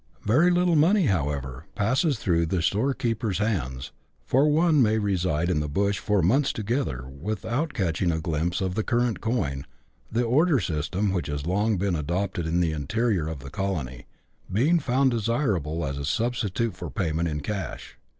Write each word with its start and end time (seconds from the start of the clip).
Very 0.23 0.49
little 0.49 0.75
money, 0.75 1.05
however, 1.05 1.67
passes 1.75 2.17
through 2.17 2.47
the 2.47 2.63
storekeeper's 2.63 3.37
hands, 3.37 3.91
for 4.25 4.49
one 4.49 4.81
may 4.81 4.97
reside 4.97 5.47
in 5.47 5.59
the 5.59 5.69
bush 5.69 5.99
for 5.99 6.23
months 6.23 6.51
together 6.51 7.07
without 7.07 7.75
catching 7.75 8.11
a 8.11 8.19
glimpse 8.19 8.61
of 8.61 8.73
the 8.73 8.81
current 8.81 9.21
coin, 9.21 9.63
the 10.11 10.23
"order" 10.23 10.59
system, 10.59 11.11
which 11.11 11.27
has 11.27 11.45
long 11.45 11.77
been 11.77 11.95
adopted 11.95 12.47
in 12.47 12.61
the 12.61 12.71
interior 12.71 13.27
of 13.27 13.41
the 13.41 13.51
colony, 13.51 14.07
being 14.51 14.79
found 14.79 15.11
desirable 15.11 15.85
as 15.85 15.99
a 15.99 16.05
substitute 16.05 16.75
for 16.75 16.89
payment 16.89 17.27
in 17.27 17.39
cash. 17.41 17.99